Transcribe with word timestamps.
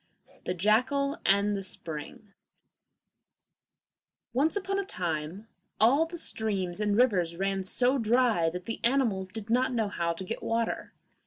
]The 0.45 0.55
Jackal 0.55 1.19
and 1.27 1.55
the 1.55 1.61
Spring 1.61 2.33
Once 4.33 4.55
upon 4.55 4.79
a 4.79 4.83
time 4.83 5.47
all 5.79 6.07
the 6.07 6.17
streams 6.17 6.81
and 6.81 6.97
rivers 6.97 7.35
ran 7.37 7.63
so 7.63 7.99
dry 7.99 8.49
that 8.49 8.65
the 8.65 8.79
animals 8.83 9.27
did 9.27 9.51
not 9.51 9.73
know 9.75 9.89
how 9.89 10.13
to 10.13 10.23
get 10.23 10.41
water. 10.41 10.95